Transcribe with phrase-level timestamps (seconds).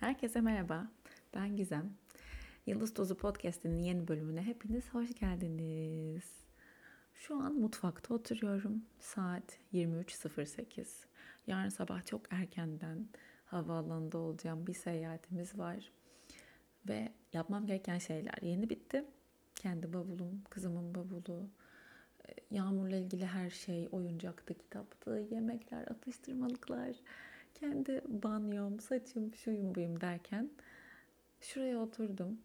[0.00, 0.86] Herkese merhaba.
[1.34, 1.92] Ben Gizem.
[2.66, 6.24] Yıldız Tozu Podcast'inin yeni bölümüne hepiniz hoş geldiniz.
[7.14, 8.82] Şu an mutfakta oturuyorum.
[9.00, 10.86] Saat 23.08.
[11.46, 13.08] Yarın sabah çok erkenden
[13.46, 15.92] havaalanında olacağım bir seyahatimiz var.
[16.88, 19.04] Ve yapmam gereken şeyler yeni bitti.
[19.54, 21.48] Kendi bavulum, kızımın bavulu,
[22.28, 26.96] e, Yağmur'la ilgili her şey, oyuncaktı, kitaptı, yemekler, atıştırmalıklar,
[27.54, 30.50] kendi banyom, saçım, şuyum buyum derken
[31.40, 32.38] şuraya oturdum.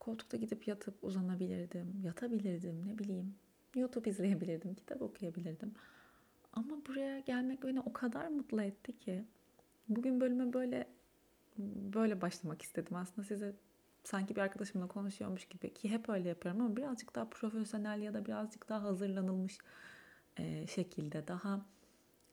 [0.00, 3.34] Koltukta gidip yatıp uzanabilirdim, yatabilirdim, ne bileyim.
[3.74, 5.74] YouTube izleyebilirdim, kitap okuyabilirdim.
[6.52, 9.24] Ama buraya gelmek beni o kadar mutlu etti ki.
[9.88, 10.88] Bugün bölüme böyle
[11.94, 12.96] böyle başlamak istedim.
[12.96, 13.54] Aslında size
[14.04, 18.26] sanki bir arkadaşımla konuşuyormuş gibi ki hep öyle yapıyorum ama birazcık daha profesyonel ya da
[18.26, 19.58] birazcık daha hazırlanılmış
[20.66, 21.66] şekilde daha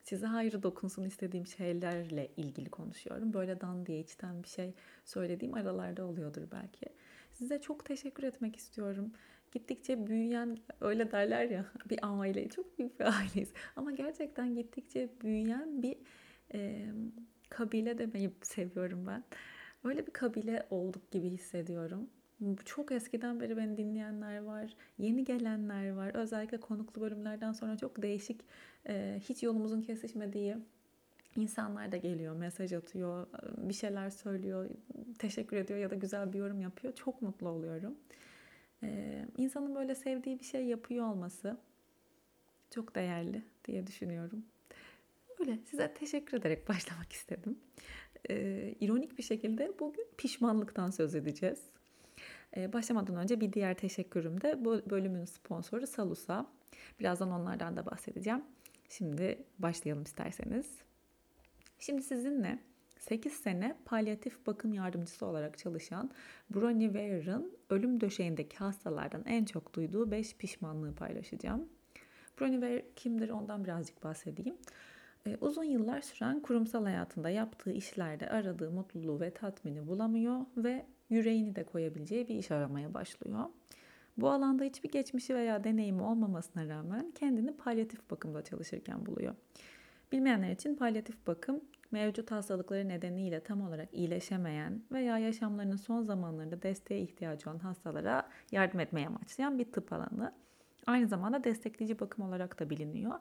[0.04, 3.34] size hayrı dokunsun istediğim şeylerle ilgili konuşuyorum.
[3.34, 4.74] Böyle dan diye içten bir şey
[5.06, 6.86] söylediğim aralarda oluyordur belki.
[7.32, 9.12] Size çok teşekkür etmek istiyorum.
[9.52, 13.54] Gittikçe büyüyen, öyle derler ya bir aile, çok büyük bir aileyiz.
[13.76, 15.98] Ama gerçekten gittikçe büyüyen bir
[16.54, 16.86] e,
[17.50, 19.24] kabile demeyi seviyorum ben.
[19.84, 22.10] Öyle bir kabile olduk gibi hissediyorum.
[22.66, 26.12] Çok eskiden beri beni dinleyenler var, yeni gelenler var.
[26.16, 28.42] Özellikle konuklu bölümlerden sonra çok değişik,
[29.20, 30.56] hiç yolumuzun kesişmediği
[31.36, 33.28] insanlar da geliyor, mesaj atıyor,
[33.58, 34.70] bir şeyler söylüyor,
[35.20, 36.96] teşekkür ediyor ya da güzel bir yorum yapıyor.
[36.96, 37.96] Çok mutlu oluyorum.
[39.38, 41.58] İnsanın böyle sevdiği bir şey yapıyor olması
[42.74, 44.46] çok değerli diye düşünüyorum.
[45.40, 47.60] Öyle size teşekkür ederek başlamak istedim.
[48.30, 51.60] Ee, ironik bir şekilde bugün pişmanlıktan söz edeceğiz.
[52.58, 56.48] Ee, başlamadan önce bir diğer teşekkürüm de bu bölümün sponsoru Salusa.
[57.00, 58.44] Birazdan onlardan da bahsedeceğim.
[58.90, 60.78] Şimdi başlayalım isterseniz.
[61.80, 62.60] Şimdi sizinle
[63.00, 66.12] 8 sene palyatif bakım yardımcısı olarak çalışan
[66.50, 71.70] Bronnie Ware'ın ölüm döşeğindeki hastalardan en çok duyduğu 5 pişmanlığı paylaşacağım.
[72.40, 74.58] Bronnie Ware kimdir ondan birazcık bahsedeyim.
[75.28, 81.56] Ee, uzun yıllar süren kurumsal hayatında yaptığı işlerde aradığı mutluluğu ve tatmini bulamıyor ve yüreğini
[81.56, 83.46] de koyabileceği bir iş aramaya başlıyor.
[84.18, 89.36] Bu alanda hiçbir geçmişi veya deneyimi olmamasına rağmen kendini palyatif bakımda çalışırken buluyor.
[90.12, 91.62] Bilmeyenler için palyatif bakım
[91.92, 98.80] mevcut hastalıkları nedeniyle tam olarak iyileşemeyen veya yaşamlarının son zamanlarında desteğe ihtiyacı olan hastalara yardım
[98.80, 100.34] etmeye amaçlayan bir tıp alanı.
[100.88, 103.20] Aynı zamanda destekleyici bakım olarak da biliniyor.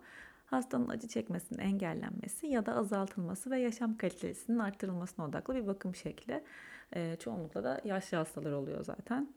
[0.53, 6.45] Hastanın acı çekmesinin engellenmesi ya da azaltılması ve yaşam kalitesinin arttırılmasına odaklı bir bakım şekli.
[6.93, 9.29] E, çoğunlukla da yaşlı hastalar oluyor zaten.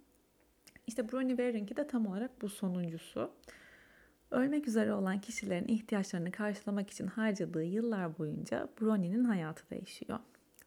[0.87, 3.31] İşte Bronnie Waring'i de tam olarak bu sonuncusu.
[4.31, 10.19] Ölmek üzere olan kişilerin ihtiyaçlarını karşılamak için harcadığı yıllar boyunca Bronnie'nin hayatı değişiyor.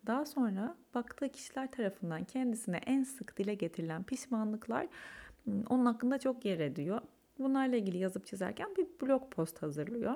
[0.07, 4.87] Daha sonra baktığı kişiler tarafından kendisine en sık dile getirilen pişmanlıklar
[5.45, 7.01] hmm, onun hakkında çok yer ediyor.
[7.39, 10.15] Bunlarla ilgili yazıp çizerken bir blog post hazırlıyor.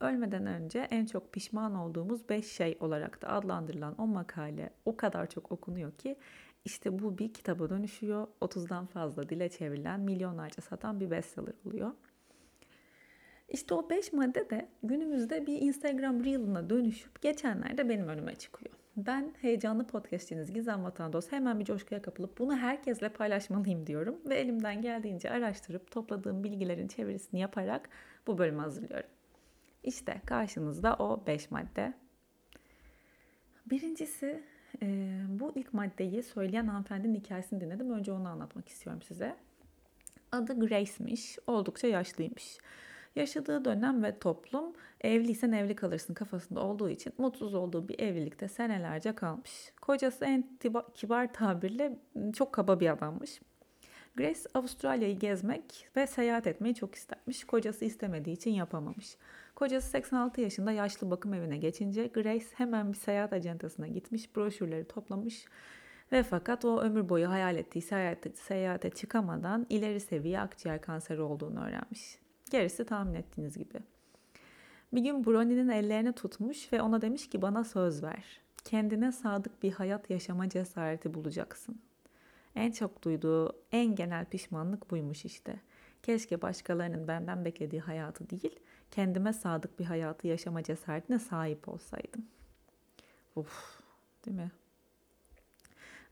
[0.00, 5.26] Ölmeden önce en çok pişman olduğumuz 5 şey olarak da adlandırılan o makale o kadar
[5.26, 6.16] çok okunuyor ki
[6.64, 8.26] işte bu bir kitaba dönüşüyor.
[8.40, 11.92] 30'dan fazla dile çevrilen, milyonlarca satan bir bestseller oluyor.
[13.48, 18.74] İşte o 5 madde de günümüzde bir Instagram Reel'ına dönüşüp geçenlerde benim önüme çıkıyor.
[18.96, 24.18] Ben heyecanlı podcastçiniz Gizem Vatandos hemen bir coşkuya kapılıp bunu herkesle paylaşmalıyım diyorum.
[24.28, 27.88] Ve elimden geldiğince araştırıp topladığım bilgilerin çevirisini yaparak
[28.26, 29.15] bu bölümü hazırlıyorum.
[29.86, 31.94] İşte karşınızda o 5 madde.
[33.66, 34.42] Birincisi
[34.82, 37.90] e, bu ilk maddeyi söyleyen hanımefendinin hikayesini dinledim.
[37.90, 39.36] Önce onu anlatmak istiyorum size.
[40.32, 41.38] Adı Grace'miş.
[41.46, 42.58] Oldukça yaşlıymış.
[43.16, 49.14] Yaşadığı dönem ve toplum evliysen evli kalırsın kafasında olduğu için mutsuz olduğu bir evlilikte senelerce
[49.14, 49.72] kalmış.
[49.82, 50.44] Kocası en
[50.94, 51.98] kibar tabirle
[52.34, 53.40] çok kaba bir adammış.
[54.16, 57.44] Grace Avustralya'yı gezmek ve seyahat etmeyi çok istermiş.
[57.44, 59.16] Kocası istemediği için yapamamış.
[59.56, 65.44] Kocası 86 yaşında yaşlı bakım evine geçince Grace hemen bir seyahat ajantasına gitmiş, broşürleri toplamış
[66.12, 71.64] ve fakat o ömür boyu hayal ettiği seyahate, seyahate çıkamadan ileri seviye akciğer kanseri olduğunu
[71.64, 72.18] öğrenmiş.
[72.50, 73.78] Gerisi tahmin ettiğiniz gibi.
[74.92, 78.40] Bir gün Brony'nin ellerini tutmuş ve ona demiş ki bana söz ver.
[78.64, 81.80] Kendine sadık bir hayat yaşama cesareti bulacaksın.
[82.54, 85.60] En çok duyduğu en genel pişmanlık buymuş işte.
[86.02, 88.60] Keşke başkalarının benden beklediği hayatı değil,
[88.90, 92.26] kendime sadık bir hayatı yaşama cesaretine sahip olsaydım.
[93.36, 93.80] Uf,
[94.26, 94.50] değil mi?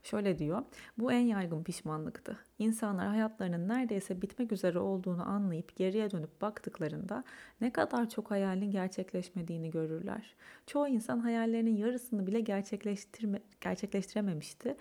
[0.03, 0.63] Şöyle diyor,
[0.97, 2.37] bu en yaygın pişmanlıktı.
[2.59, 7.23] İnsanlar hayatlarının neredeyse bitmek üzere olduğunu anlayıp geriye dönüp baktıklarında
[7.61, 10.35] ne kadar çok hayalin gerçekleşmediğini görürler.
[10.67, 14.77] Çoğu insan hayallerinin yarısını bile gerçekleştirme, gerçekleştirememişti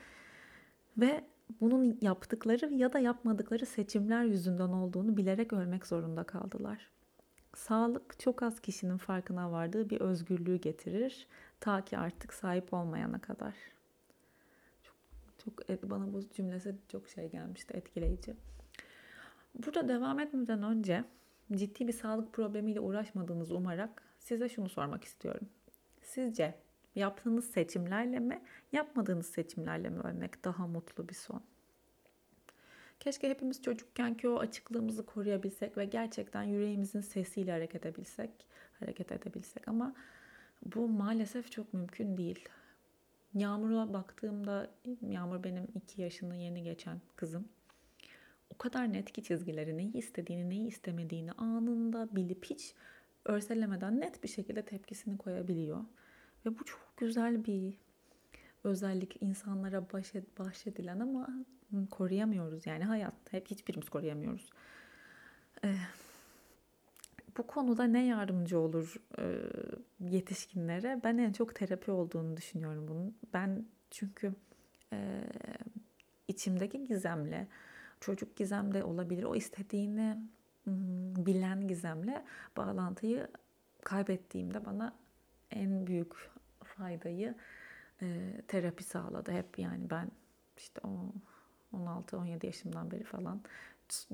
[0.98, 1.24] ve
[1.60, 6.90] bunun yaptıkları ya da yapmadıkları seçimler yüzünden olduğunu bilerek ölmek zorunda kaldılar.
[7.56, 11.26] Sağlık çok az kişinin farkına vardığı bir özgürlüğü getirir
[11.60, 13.54] ta ki artık sahip olmayana kadar.
[14.82, 14.96] Çok,
[15.68, 18.34] çok bana bu cümlesi çok şey gelmişti, etkileyici.
[19.54, 21.04] Burada devam etmeden önce
[21.52, 25.48] ciddi bir sağlık problemiyle uğraşmadığınızı umarak size şunu sormak istiyorum.
[26.02, 26.54] Sizce
[26.94, 28.42] yaptığınız seçimlerle mi,
[28.72, 31.42] yapmadığınız seçimlerle mi ölmek daha mutlu bir son?
[33.04, 38.30] Keşke hepimiz çocukken ki o açıklığımızı koruyabilsek ve gerçekten yüreğimizin sesiyle hareket edebilsek,
[38.80, 39.94] hareket edebilsek ama
[40.74, 42.48] bu maalesef çok mümkün değil.
[43.34, 44.70] Yağmur'a baktığımda,
[45.02, 47.48] Yağmur benim iki yaşını yeni geçen kızım.
[48.50, 52.74] O kadar net ki çizgileri neyi istediğini, neyi istemediğini anında bilip hiç
[53.24, 55.84] örselemeden net bir şekilde tepkisini koyabiliyor.
[56.46, 57.74] Ve bu çok güzel bir
[58.64, 59.84] özellik insanlara
[60.38, 61.28] bahşedilen ama
[61.90, 64.50] koruyamıyoruz yani hayat hep hiçbirimiz koruyamıyoruz.
[65.64, 65.76] Ee,
[67.36, 69.24] bu konuda ne yardımcı olur e,
[70.00, 71.00] yetişkinlere?
[71.04, 73.16] Ben en çok terapi olduğunu düşünüyorum bunun.
[73.34, 74.34] Ben çünkü
[74.92, 75.24] e,
[76.28, 77.48] içimdeki gizemle,
[78.00, 79.24] çocuk gizemde olabilir.
[79.24, 80.18] O istediğini
[81.16, 82.24] bilen gizemle
[82.56, 83.28] bağlantıyı
[83.84, 84.94] kaybettiğimde bana
[85.50, 86.12] en büyük
[86.64, 87.34] faydayı
[88.04, 89.32] e, terapi sağladı.
[89.32, 90.10] Hep yani ben
[90.56, 91.12] işte o
[91.72, 93.42] 16-17 yaşımdan beri falan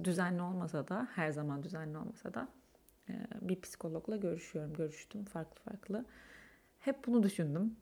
[0.05, 2.49] düzenli olmasa da her zaman düzenli olmasa da
[3.09, 4.75] e, bir psikologla görüşüyorum.
[4.75, 6.05] Görüştüm farklı farklı.
[6.81, 7.77] Hep bunu düşündüm.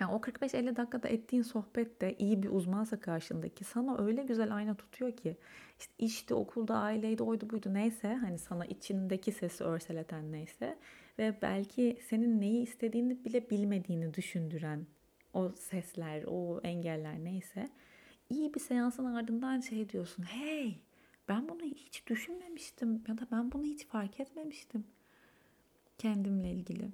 [0.00, 4.74] Yani o 45-50 dakikada ettiğin sohbet de iyi bir uzmansa karşındaki sana öyle güzel ayna
[4.74, 5.36] tutuyor ki
[5.78, 10.78] işte işte okulda aileydi oydu buydu neyse hani sana içindeki sesi örseleten neyse
[11.18, 14.86] ve belki senin neyi istediğini bile bilmediğini düşündüren
[15.34, 17.68] o sesler, o engeller neyse
[18.30, 20.22] iyi bir seansın ardından şey diyorsun.
[20.22, 20.78] Hey
[21.28, 24.84] ben bunu hiç düşünmemiştim ya da ben bunu hiç fark etmemiştim
[25.98, 26.90] kendimle ilgili.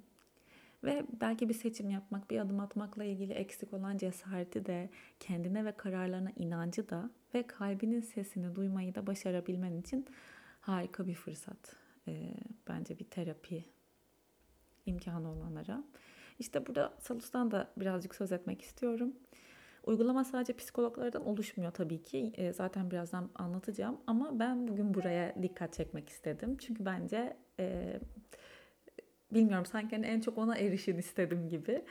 [0.83, 4.89] Ve belki bir seçim yapmak, bir adım atmakla ilgili eksik olan cesareti de,
[5.19, 10.05] kendine ve kararlarına inancı da ve kalbinin sesini duymayı da başarabilmen için
[10.61, 11.75] harika bir fırsat.
[12.07, 12.33] Ee,
[12.67, 13.65] bence bir terapi
[14.85, 15.83] imkanı olanlara.
[16.39, 19.13] İşte burada Salus'tan da birazcık söz etmek istiyorum.
[19.85, 22.33] Uygulama sadece psikologlardan oluşmuyor tabii ki.
[22.35, 23.97] E, zaten birazdan anlatacağım.
[24.07, 26.57] Ama ben bugün buraya dikkat çekmek istedim.
[26.57, 27.99] Çünkü bence e,
[29.33, 31.85] bilmiyorum sanki hani en çok ona erişin istedim gibi.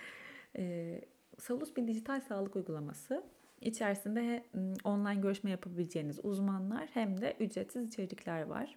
[0.56, 1.00] E,
[1.38, 3.22] Salus bir dijital sağlık uygulaması.
[3.60, 4.44] İçerisinde
[4.84, 8.76] online görüşme yapabileceğiniz uzmanlar hem de ücretsiz içerikler var.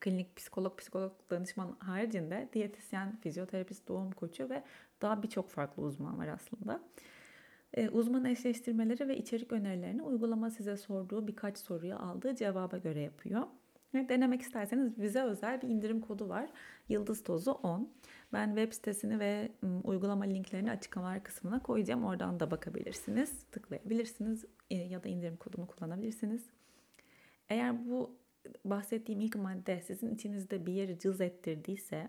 [0.00, 4.62] Klinik psikolog, psikolog danışman haricinde diyetisyen, fizyoterapist, doğum koçu ve
[5.02, 6.80] daha birçok farklı uzman var aslında.
[7.74, 13.42] E, uzman eşleştirmeleri ve içerik önerilerini uygulama size sorduğu birkaç soruya aldığı cevaba göre yapıyor.
[13.94, 16.50] Denemek isterseniz bize özel bir indirim kodu var.
[16.88, 17.92] Yıldız Tozu 10.
[18.32, 19.52] Ben web sitesini ve
[19.84, 22.04] uygulama linklerini açıklamalar kısmına koyacağım.
[22.04, 26.46] Oradan da bakabilirsiniz, tıklayabilirsiniz e, ya da indirim kodunu kullanabilirsiniz.
[27.48, 28.16] Eğer bu
[28.64, 32.08] bahsettiğim ilk madde sizin içinizde bir yeri cız ettirdiyse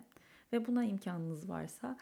[0.53, 1.97] ve buna imkanınız varsa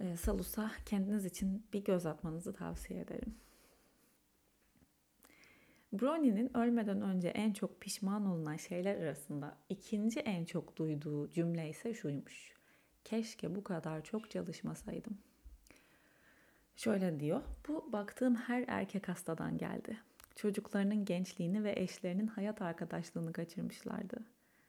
[0.00, 3.34] e, Salus'a kendiniz için bir göz atmanızı tavsiye ederim.
[5.92, 11.94] Brownie'nin ölmeden önce en çok pişman olunan şeyler arasında ikinci en çok duyduğu cümle ise
[11.94, 12.52] şuymuş.
[13.04, 15.18] Keşke bu kadar çok çalışmasaydım.
[16.76, 17.42] Şöyle diyor.
[17.68, 19.98] Bu baktığım her erkek hastadan geldi.
[20.36, 24.16] Çocuklarının gençliğini ve eşlerinin hayat arkadaşlığını kaçırmışlardı.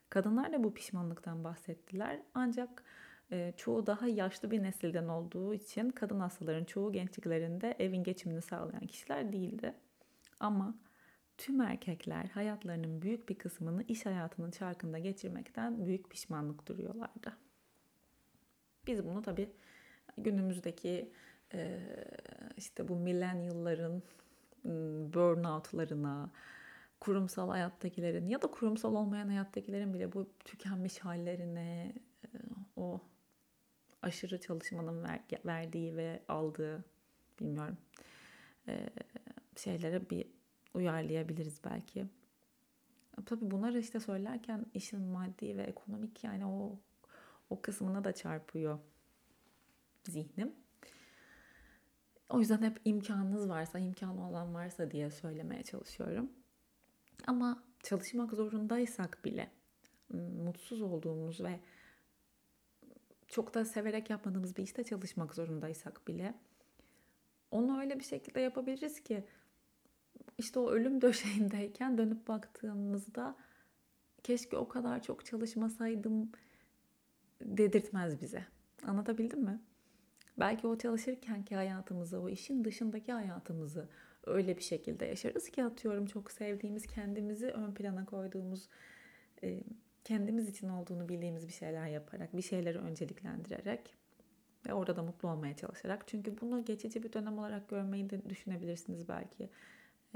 [0.09, 2.19] Kadınlar da bu pişmanlıktan bahsettiler.
[2.33, 2.83] Ancak
[3.31, 8.87] e, çoğu daha yaşlı bir nesilden olduğu için kadın hastaların çoğu gençliklerinde evin geçimini sağlayan
[8.87, 9.73] kişiler değildi.
[10.39, 10.75] Ama
[11.37, 17.37] tüm erkekler hayatlarının büyük bir kısmını iş hayatının çarkında geçirmekten büyük pişmanlık duruyorlardı.
[18.87, 19.49] Biz bunu tabii
[20.17, 21.11] günümüzdeki
[21.53, 21.79] e,
[22.57, 24.03] işte bu millennial'ların
[25.13, 26.31] burnout'larına,
[26.99, 31.93] kurumsal hayattakilerin ya da kurumsal olmayan hayattakilerin bile bu tükenmiş hallerine,
[32.75, 33.01] o
[34.01, 36.85] aşırı çalışmanın ver, verdiği ve aldığı
[37.39, 37.77] bilmiyorum
[39.55, 40.25] şeylere bir
[40.73, 42.05] uyarlayabiliriz belki.
[43.25, 46.79] Tabii bunları işte söylerken işin maddi ve ekonomik yani o
[47.49, 48.79] o kısmına da çarpıyor
[50.03, 50.62] zihnim.
[52.29, 56.31] O yüzden hep imkanınız varsa, imkanı olan varsa diye söylemeye çalışıyorum.
[57.27, 59.51] Ama çalışmak zorundaysak bile
[60.45, 61.59] mutsuz olduğumuz ve
[63.27, 66.33] çok da severek yapmadığımız bir işte çalışmak zorundaysak bile
[67.51, 69.23] onu öyle bir şekilde yapabiliriz ki
[70.37, 73.35] işte o ölüm döşeğindeyken dönüp baktığımızda
[74.23, 76.31] keşke o kadar çok çalışmasaydım
[77.41, 78.45] dedirtmez bize.
[78.83, 79.59] Anlatabildim mi?
[80.39, 83.87] Belki o çalışırkenki hayatımızı, o işin dışındaki hayatımızı
[84.25, 88.67] öyle bir şekilde yaşarız ki atıyorum çok sevdiğimiz, kendimizi ön plana koyduğumuz,
[89.43, 89.63] e,
[90.03, 93.95] kendimiz için olduğunu bildiğimiz bir şeyler yaparak, bir şeyleri önceliklendirerek
[94.67, 96.07] ve orada da mutlu olmaya çalışarak.
[96.07, 99.49] Çünkü bunu geçici bir dönem olarak görmeyi de düşünebilirsiniz belki.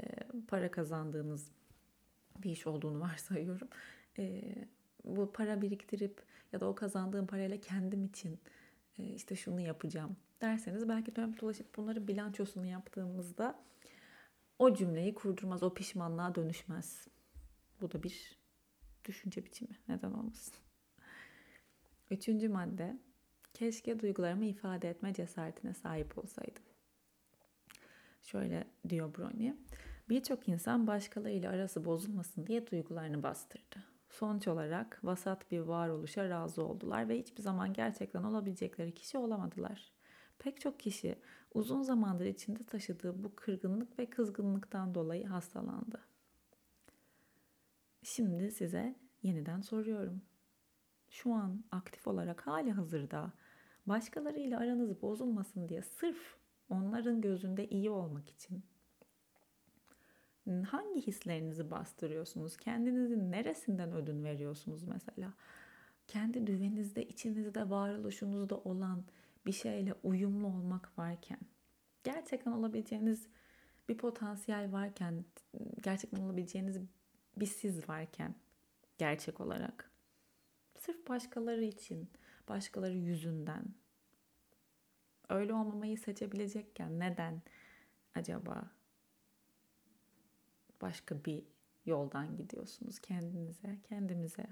[0.02, 0.06] E,
[0.48, 1.50] para kazandığınız
[2.42, 3.68] bir iş olduğunu varsayıyorum.
[4.18, 4.54] E,
[5.04, 6.22] bu para biriktirip
[6.52, 8.38] ya da o kazandığım parayla kendim için
[9.02, 13.58] işte şunu yapacağım derseniz belki dönüp dolaşıp bunları bilançosunu yaptığımızda
[14.58, 17.08] o cümleyi kurdurmaz, o pişmanlığa dönüşmez.
[17.80, 18.38] Bu da bir
[19.04, 19.78] düşünce biçimi.
[19.88, 20.54] Neden olmasın?
[22.10, 22.98] Üçüncü madde.
[23.54, 26.62] Keşke duygularımı ifade etme cesaretine sahip olsaydım.
[28.22, 29.52] Şöyle diyor Brony.
[30.08, 33.97] Birçok insan başkalarıyla arası bozulmasın diye duygularını bastırdı.
[34.18, 39.92] Sonuç olarak vasat bir varoluşa razı oldular ve hiçbir zaman gerçekten olabilecekleri kişi olamadılar.
[40.38, 41.18] Pek çok kişi
[41.54, 46.00] uzun zamandır içinde taşıdığı bu kırgınlık ve kızgınlıktan dolayı hastalandı.
[48.02, 50.22] Şimdi size yeniden soruyorum.
[51.10, 53.32] Şu an aktif olarak hali hazırda
[53.86, 56.36] başkalarıyla aranız bozulmasın diye sırf
[56.70, 58.64] onların gözünde iyi olmak için
[60.62, 62.56] hangi hislerinizi bastırıyorsunuz?
[62.56, 65.32] Kendinizin neresinden ödün veriyorsunuz mesela?
[66.08, 69.04] Kendi düveninizde, içinizde, varoluşunuzda olan
[69.46, 71.38] bir şeyle uyumlu olmak varken,
[72.04, 73.28] gerçekten olabileceğiniz
[73.88, 75.24] bir potansiyel varken,
[75.82, 76.78] gerçekten olabileceğiniz
[77.36, 78.34] bir siz varken
[78.98, 79.90] gerçek olarak
[80.78, 82.08] sırf başkaları için,
[82.48, 83.64] başkaları yüzünden
[85.28, 87.42] öyle olmamayı seçebilecekken neden
[88.14, 88.77] acaba
[90.82, 91.44] başka bir
[91.86, 94.46] yoldan gidiyorsunuz kendinize, kendimize?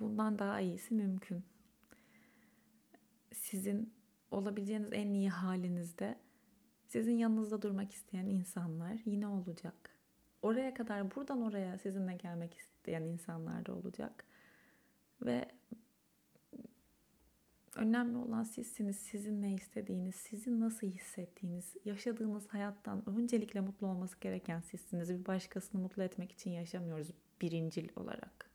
[0.00, 1.44] Bundan daha iyisi mümkün
[3.32, 3.94] sizin
[4.30, 6.18] olabileceğiniz en iyi halinizde
[6.86, 9.90] sizin yanınızda durmak isteyen insanlar yine olacak.
[10.42, 14.24] Oraya kadar buradan oraya sizinle gelmek isteyen insanlar da olacak.
[15.22, 15.48] Ve
[17.76, 18.96] önemli olan sizsiniz.
[18.96, 25.10] Sizin ne istediğiniz, sizin nasıl hissettiğiniz, yaşadığınız hayattan öncelikle mutlu olması gereken sizsiniz.
[25.10, 28.50] Bir başkasını mutlu etmek için yaşamıyoruz birincil olarak.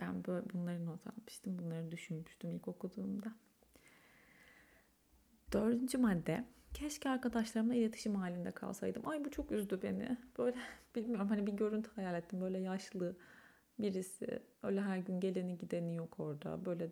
[0.00, 1.58] Ben böyle bunları not almıştım.
[1.58, 3.34] Bunları düşünmüştüm ilk okuduğumda.
[5.52, 6.44] Dördüncü madde.
[6.74, 9.08] Keşke arkadaşlarımla iletişim halinde kalsaydım.
[9.08, 10.16] Ay bu çok üzdü beni.
[10.38, 10.56] Böyle
[10.94, 12.40] bilmiyorum hani bir görüntü hayal ettim.
[12.40, 13.16] Böyle yaşlı
[13.78, 14.42] birisi.
[14.62, 16.64] Öyle her gün geleni gideni yok orada.
[16.64, 16.90] Böyle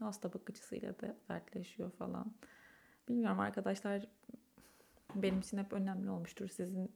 [0.00, 2.34] hasta bakıcısıyla da dertleşiyor falan.
[3.08, 4.06] Bilmiyorum arkadaşlar
[5.14, 6.48] benim için hep önemli olmuştur.
[6.48, 6.92] Sizin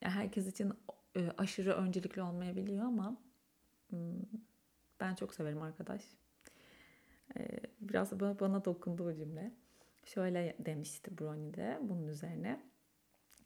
[0.00, 0.72] herkes için
[1.16, 3.16] e, aşırı öncelikli olmayabiliyor ama
[3.90, 4.22] hmm,
[5.00, 6.02] ben çok severim arkadaş.
[7.38, 9.52] Ee, biraz bana, dokundu bu cümle.
[10.04, 12.60] Şöyle demişti Brony de bunun üzerine.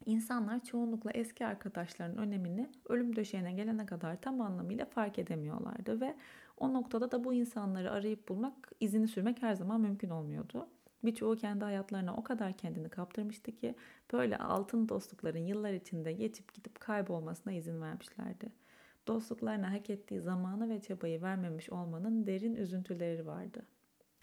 [0.05, 6.15] İnsanlar çoğunlukla eski arkadaşlarının önemini ölüm döşeğine gelene kadar tam anlamıyla fark edemiyorlardı ve
[6.57, 10.67] o noktada da bu insanları arayıp bulmak, izini sürmek her zaman mümkün olmuyordu.
[11.03, 13.75] Birçoğu kendi hayatlarına o kadar kendini kaptırmıştı ki
[14.13, 18.63] böyle altın dostlukların yıllar içinde geçip gidip kaybolmasına izin vermişlerdi
[19.07, 23.65] dostluklarına hak ettiği zamanı ve çabayı vermemiş olmanın derin üzüntüleri vardı.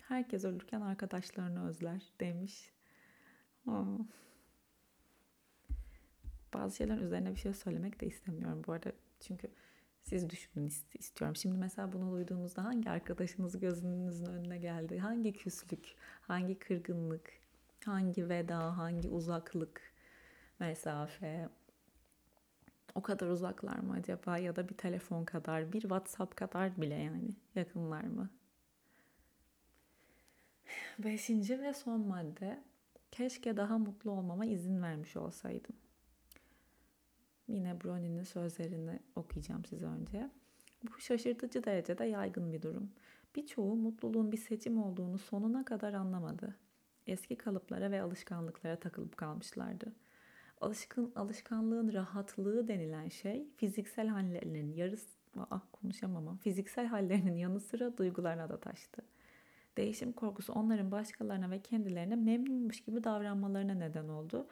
[0.09, 2.73] Herkes ölürken arkadaşlarını özler demiş.
[3.67, 3.99] Oh.
[6.55, 8.93] Bazı şeyler üzerine bir şey söylemek de istemiyorum bu arada.
[9.21, 9.49] Çünkü
[10.03, 11.37] siz düşünün istiyorum.
[11.37, 14.99] Şimdi mesela bunu duyduğunuzda hangi arkadaşınız gözünüzün önüne geldi?
[14.99, 17.33] Hangi küslük, hangi kırgınlık,
[17.85, 19.83] hangi veda, hangi uzaklık,
[20.59, 21.49] mesafe,
[22.95, 27.35] o kadar uzaklar mı acaba ya da bir telefon kadar, bir WhatsApp kadar bile yani
[27.55, 28.31] yakınlar mı?
[30.99, 32.65] Beşinci ve son madde.
[33.11, 35.77] Keşke daha mutlu olmama izin vermiş olsaydım.
[37.51, 40.31] Yine Brony'nin sözlerini okuyacağım size önce.
[40.83, 42.91] Bu şaşırtıcı derecede yaygın bir durum.
[43.37, 46.57] Birçoğu mutluluğun bir seçim olduğunu sonuna kadar anlamadı.
[47.07, 49.93] Eski kalıplara ve alışkanlıklara takılıp kalmışlardı
[50.61, 55.09] alışkın alışkanlığın rahatlığı denilen şey fiziksel hallerinin yarısı
[55.51, 59.03] ah konuşamam fiziksel hallerinin yanı sıra duygularına da taştı.
[59.77, 64.47] Değişim korkusu onların başkalarına ve kendilerine memnunmuş gibi davranmalarına neden oldu.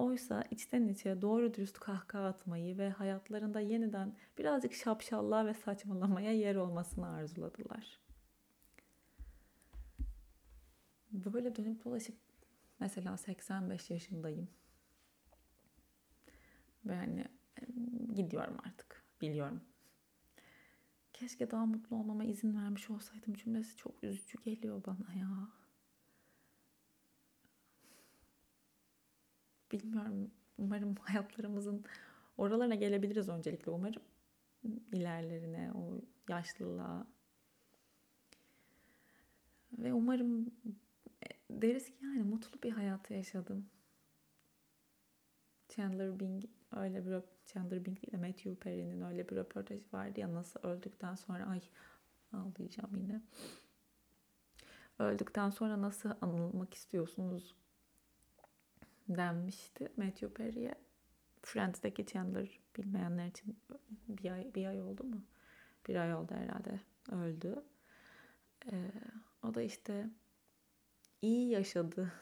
[0.00, 6.56] Oysa içten içe doğru dürüst kahkaha atmayı ve hayatlarında yeniden birazcık şapşallığa ve saçmalamaya yer
[6.56, 8.00] olmasını arzuladılar.
[11.12, 12.16] Böyle dönüp dolaşıp
[12.80, 14.48] mesela 85 yaşındayım.
[16.84, 17.24] Ve hani
[18.14, 19.04] gidiyorum artık.
[19.20, 19.60] Biliyorum.
[21.12, 25.59] Keşke daha mutlu olmama izin vermiş olsaydım cümlesi çok üzücü geliyor bana ya.
[29.72, 30.30] Bilmiyorum.
[30.58, 31.84] Umarım hayatlarımızın
[32.38, 33.70] oralarına gelebiliriz öncelikle.
[33.70, 34.02] Umarım
[34.92, 37.06] ilerlerine, o yaşlılığa.
[39.78, 40.50] Ve umarım
[41.50, 43.66] deriz ki yani mutlu bir hayatı yaşadım.
[45.68, 46.44] Chandler Bing
[46.76, 51.46] öyle bir Chandler Bing de Matthew Perry'nin öyle bir röportajı vardı ya nasıl öldükten sonra
[51.46, 51.60] ay
[52.32, 53.22] ağlayacağım yine.
[54.98, 57.54] Öldükten sonra nasıl anılmak istiyorsunuz
[59.16, 60.74] denmişti Matthew Perry'e.
[61.42, 63.58] Friends'deki Chandler bilmeyenler için
[64.08, 65.22] bir ay, bir ay oldu mu?
[65.88, 66.80] Bir ay oldu herhalde
[67.12, 67.62] öldü.
[68.72, 68.90] Ee,
[69.42, 70.10] o da işte
[71.22, 72.12] iyi yaşadı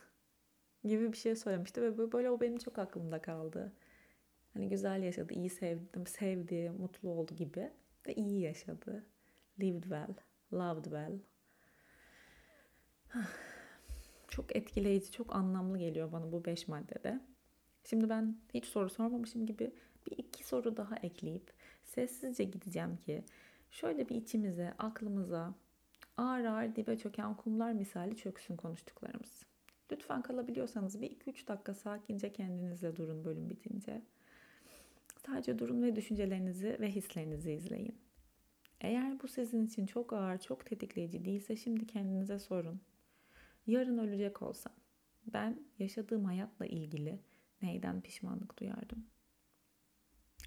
[0.85, 3.73] gibi bir şey söylemişti ve böyle o benim çok aklımda kaldı.
[4.53, 7.71] Hani güzel yaşadı, iyi sevdim, sevdi, mutlu oldu gibi
[8.07, 9.05] ve iyi yaşadı.
[9.61, 10.15] Lived well,
[10.53, 11.19] loved well.
[14.39, 17.21] Çok etkileyici, çok anlamlı geliyor bana bu beş maddede.
[17.85, 19.71] Şimdi ben hiç soru sormamışım gibi
[20.07, 21.53] bir iki soru daha ekleyip
[21.85, 23.25] sessizce gideceğim ki
[23.71, 25.55] şöyle bir içimize, aklımıza
[26.17, 29.43] ağır ağır dibe çöken kumlar misali çöksün konuştuklarımız.
[29.93, 34.03] Lütfen kalabiliyorsanız bir iki üç dakika sakince kendinizle durun bölüm bitince.
[35.27, 37.99] Sadece durun ve düşüncelerinizi ve hislerinizi izleyin.
[38.81, 42.81] Eğer bu sizin için çok ağır, çok tetikleyici değilse şimdi kendinize sorun.
[43.69, 44.73] Yarın ölecek olsam
[45.27, 47.21] ben yaşadığım hayatla ilgili
[47.63, 49.07] neyden pişmanlık duyardım?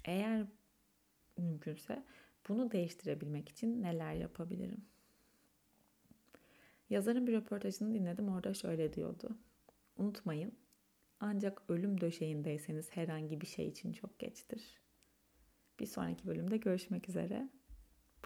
[0.04, 0.46] Eğer
[1.38, 2.04] mümkünse
[2.48, 4.84] bunu değiştirebilmek için neler yapabilirim?
[6.90, 8.28] Yazarın bir röportajını dinledim.
[8.28, 9.38] Orada şöyle diyordu.
[9.96, 10.58] Unutmayın,
[11.20, 14.80] ancak ölüm döşeğindeyseniz herhangi bir şey için çok geçtir.
[15.80, 17.48] Bir sonraki bölümde görüşmek üzere.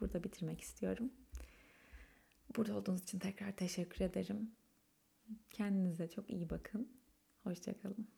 [0.00, 1.12] Burada bitirmek istiyorum.
[2.56, 4.56] Burada olduğunuz için tekrar teşekkür ederim.
[5.50, 6.88] Kendinize çok iyi bakın.
[7.44, 8.15] Hoşçakalın.